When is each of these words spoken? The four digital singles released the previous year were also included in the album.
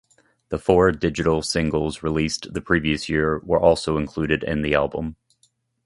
The 0.49 0.57
four 0.57 0.91
digital 0.93 1.43
singles 1.43 2.01
released 2.01 2.55
the 2.55 2.61
previous 2.61 3.07
year 3.07 3.37
were 3.43 3.59
also 3.59 3.97
included 3.99 4.43
in 4.43 4.63
the 4.63 4.73
album. 4.73 5.15